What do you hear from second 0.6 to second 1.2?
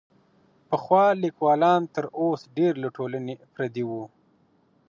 پخوا